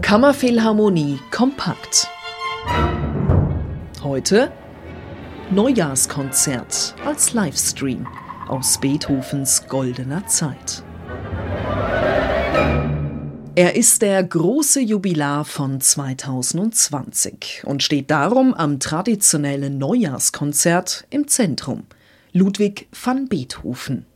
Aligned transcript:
Kammerphilharmonie 0.00 1.18
kompakt. 1.30 2.08
Heute 4.02 4.52
Neujahrskonzert 5.50 6.94
als 7.04 7.32
Livestream 7.32 8.06
aus 8.46 8.78
Beethovens 8.78 9.66
goldener 9.66 10.26
Zeit. 10.26 10.84
Er 13.56 13.76
ist 13.76 14.02
der 14.02 14.22
große 14.22 14.80
Jubilar 14.80 15.44
von 15.44 15.80
2020 15.80 17.62
und 17.64 17.82
steht 17.82 18.10
darum 18.10 18.54
am 18.54 18.78
traditionellen 18.78 19.78
Neujahrskonzert 19.78 21.06
im 21.10 21.28
Zentrum. 21.28 21.86
Ludwig 22.32 22.88
van 22.92 23.28
Beethoven. 23.28 24.06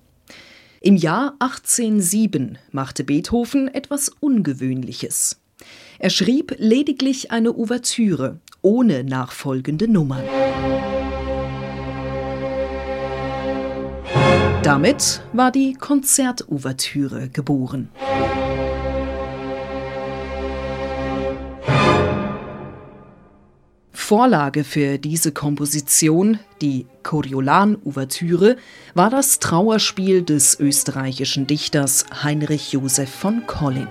Im 0.80 0.94
Jahr 0.94 1.34
1807 1.40 2.56
machte 2.70 3.02
Beethoven 3.02 3.66
etwas 3.68 4.10
Ungewöhnliches. 4.20 5.40
Er 5.98 6.10
schrieb 6.10 6.54
lediglich 6.58 7.32
eine 7.32 7.52
Ouvertüre 7.52 8.38
ohne 8.62 9.02
nachfolgende 9.02 9.88
Nummern. 9.88 10.22
Damit 14.62 15.22
war 15.32 15.50
die 15.50 15.74
Konzertouvertüre 15.74 17.28
geboren. 17.28 17.88
Vorlage 24.08 24.64
für 24.64 24.96
diese 24.96 25.32
Komposition, 25.32 26.38
die 26.62 26.86
Coriolan-Ouvertüre, 27.02 28.56
war 28.94 29.10
das 29.10 29.38
Trauerspiel 29.38 30.22
des 30.22 30.58
österreichischen 30.58 31.46
Dichters 31.46 32.06
Heinrich 32.22 32.72
Joseph 32.72 33.10
von 33.10 33.46
Collin. 33.46 33.88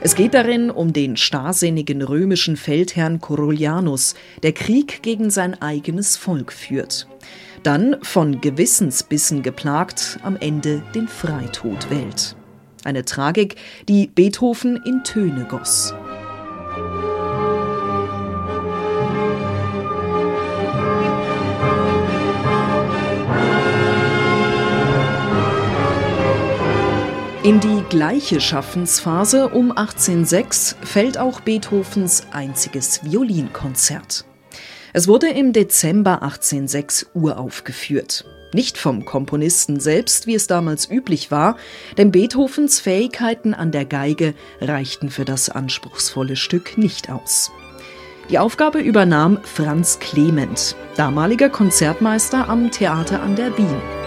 Es 0.00 0.16
geht 0.16 0.34
darin 0.34 0.68
um 0.68 0.92
den 0.92 1.16
starrsinnigen 1.16 2.02
römischen 2.02 2.56
Feldherrn 2.56 3.20
Coriolanus, 3.20 4.16
der 4.42 4.50
Krieg 4.50 5.00
gegen 5.00 5.30
sein 5.30 5.62
eigenes 5.62 6.16
Volk 6.16 6.52
führt. 6.52 7.06
Dann, 7.62 7.98
von 8.02 8.40
Gewissensbissen 8.40 9.44
geplagt, 9.44 10.18
am 10.24 10.36
Ende 10.40 10.82
den 10.92 11.06
Freitod 11.06 11.88
wählt. 11.88 12.34
Eine 12.82 13.04
Tragik, 13.04 13.54
die 13.88 14.08
Beethoven 14.08 14.82
in 14.84 15.04
Töne 15.04 15.46
goss. 15.48 15.94
In 27.42 27.58
die 27.58 27.82
gleiche 27.88 28.38
Schaffensphase 28.38 29.48
um 29.48 29.70
1806 29.70 30.76
fällt 30.82 31.16
auch 31.16 31.40
Beethovens 31.40 32.24
einziges 32.32 33.02
Violinkonzert. 33.02 34.26
Es 34.92 35.08
wurde 35.08 35.28
im 35.28 35.54
Dezember 35.54 36.22
1806 36.22 37.06
uraufgeführt. 37.14 38.26
Nicht 38.52 38.76
vom 38.76 39.06
Komponisten 39.06 39.80
selbst, 39.80 40.26
wie 40.26 40.34
es 40.34 40.48
damals 40.48 40.90
üblich 40.90 41.30
war, 41.30 41.56
denn 41.96 42.12
Beethovens 42.12 42.78
Fähigkeiten 42.78 43.54
an 43.54 43.72
der 43.72 43.86
Geige 43.86 44.34
reichten 44.60 45.08
für 45.08 45.24
das 45.24 45.48
anspruchsvolle 45.48 46.36
Stück 46.36 46.76
nicht 46.76 47.08
aus. 47.08 47.52
Die 48.28 48.38
Aufgabe 48.38 48.80
übernahm 48.80 49.38
Franz 49.44 49.98
Clement, 49.98 50.76
damaliger 50.94 51.48
Konzertmeister 51.48 52.50
am 52.50 52.70
Theater 52.70 53.22
an 53.22 53.34
der 53.34 53.56
Wien. 53.56 53.99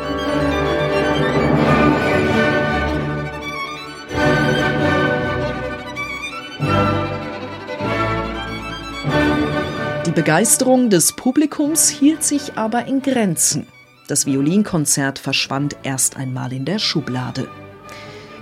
Begeisterung 10.13 10.91
des 10.91 11.13
Publikums 11.13 11.89
hielt 11.89 12.23
sich 12.23 12.55
aber 12.55 12.85
in 12.85 13.01
Grenzen. 13.01 13.65
Das 14.07 14.27
Violinkonzert 14.27 15.17
verschwand 15.17 15.75
erst 15.81 16.17
einmal 16.17 16.53
in 16.53 16.65
der 16.65 16.77
Schublade. 16.77 17.47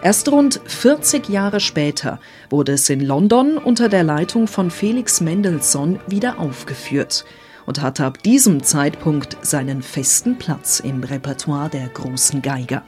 Erst 0.03 0.29
rund 0.29 0.59
40 0.65 1.29
Jahre 1.29 1.61
später 1.61 2.19
wurde 2.49 2.73
es 2.73 2.89
in 2.89 2.99
London 2.99 3.57
unter 3.57 3.87
der 3.87 4.03
Leitung 4.03 4.47
von 4.47 4.69
Felix 4.69 5.21
Mendelssohn 5.21 6.01
wieder 6.07 6.39
aufgeführt 6.39 7.23
und 7.65 7.81
hatte 7.81 8.03
ab 8.03 8.21
diesem 8.21 8.63
Zeitpunkt 8.63 9.37
seinen 9.41 9.81
festen 9.81 10.37
Platz 10.37 10.81
im 10.81 11.03
Repertoire 11.03 11.69
der 11.69 11.87
großen 11.87 12.41
Geiger. 12.41 12.83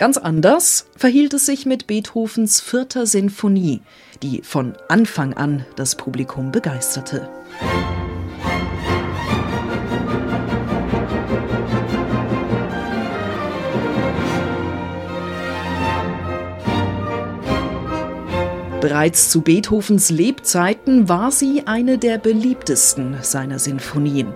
Ganz 0.00 0.16
anders 0.16 0.86
verhielt 0.96 1.34
es 1.34 1.44
sich 1.44 1.66
mit 1.66 1.86
Beethovens 1.86 2.62
vierter 2.62 3.04
Sinfonie, 3.04 3.82
die 4.22 4.40
von 4.40 4.72
Anfang 4.88 5.34
an 5.34 5.66
das 5.76 5.94
Publikum 5.94 6.52
begeisterte. 6.52 7.28
Bereits 18.80 19.28
zu 19.28 19.42
Beethovens 19.42 20.08
Lebzeiten 20.08 21.10
war 21.10 21.30
sie 21.30 21.64
eine 21.66 21.98
der 21.98 22.16
beliebtesten 22.16 23.18
seiner 23.20 23.58
Sinfonien. 23.58 24.32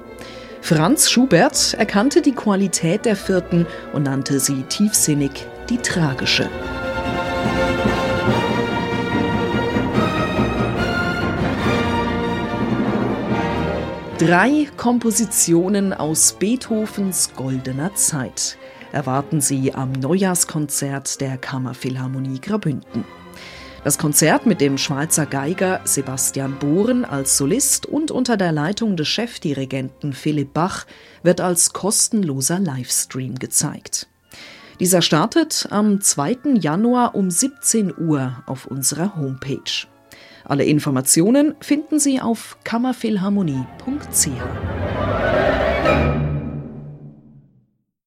Franz 0.60 1.10
Schubert 1.10 1.72
erkannte 1.72 2.20
die 2.20 2.32
Qualität 2.32 3.06
der 3.06 3.16
vierten 3.16 3.66
und 3.94 4.02
nannte 4.02 4.40
sie 4.40 4.64
tiefsinnig 4.64 5.46
die 5.70 5.78
tragische. 5.78 6.48
Drei 14.18 14.68
Kompositionen 14.76 15.92
aus 15.92 16.34
Beethovens 16.38 17.32
goldener 17.34 17.94
Zeit 17.94 18.56
erwarten 18.92 19.40
Sie 19.40 19.74
am 19.74 19.90
Neujahrskonzert 19.92 21.20
der 21.20 21.36
Kammerphilharmonie 21.36 22.40
Grabünden. 22.40 23.04
Das 23.82 23.98
Konzert 23.98 24.46
mit 24.46 24.62
dem 24.62 24.78
Schweizer 24.78 25.26
Geiger 25.26 25.82
Sebastian 25.84 26.58
Bohren 26.58 27.04
als 27.04 27.36
Solist 27.36 27.84
und 27.84 28.10
unter 28.10 28.38
der 28.38 28.52
Leitung 28.52 28.96
des 28.96 29.08
Chefdirigenten 29.08 30.14
Philipp 30.14 30.54
Bach 30.54 30.86
wird 31.22 31.42
als 31.42 31.74
kostenloser 31.74 32.60
Livestream 32.60 33.34
gezeigt. 33.34 34.08
Dieser 34.84 35.00
startet 35.00 35.68
am 35.70 36.02
2. 36.02 36.56
Januar 36.60 37.14
um 37.14 37.30
17 37.30 37.94
Uhr 37.96 38.42
auf 38.44 38.66
unserer 38.66 39.16
Homepage. 39.16 39.86
Alle 40.44 40.66
Informationen 40.66 41.54
finden 41.62 41.98
Sie 41.98 42.20
auf 42.20 42.58
kammerphilharmonie.ch. 42.64 44.28